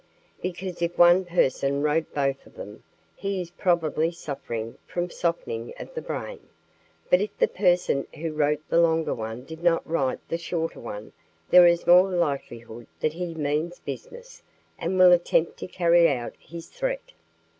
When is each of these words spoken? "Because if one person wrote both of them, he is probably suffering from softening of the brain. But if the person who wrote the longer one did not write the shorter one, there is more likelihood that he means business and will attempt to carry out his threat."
"Because 0.41 0.81
if 0.81 0.97
one 0.97 1.25
person 1.25 1.83
wrote 1.83 2.11
both 2.11 2.47
of 2.47 2.55
them, 2.55 2.81
he 3.15 3.39
is 3.39 3.51
probably 3.51 4.09
suffering 4.11 4.79
from 4.87 5.11
softening 5.11 5.75
of 5.79 5.93
the 5.93 6.01
brain. 6.01 6.39
But 7.11 7.21
if 7.21 7.37
the 7.37 7.47
person 7.47 8.07
who 8.15 8.33
wrote 8.33 8.67
the 8.67 8.81
longer 8.81 9.13
one 9.13 9.43
did 9.45 9.61
not 9.63 9.87
write 9.87 10.27
the 10.27 10.39
shorter 10.39 10.79
one, 10.79 11.11
there 11.51 11.67
is 11.67 11.85
more 11.85 12.09
likelihood 12.09 12.87
that 12.99 13.13
he 13.13 13.35
means 13.35 13.77
business 13.77 14.41
and 14.79 14.97
will 14.97 15.11
attempt 15.11 15.57
to 15.57 15.67
carry 15.67 16.09
out 16.09 16.33
his 16.39 16.65
threat." 16.65 17.11